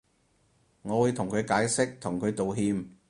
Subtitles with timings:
[0.81, 2.89] 我會同佢解釋同佢道歉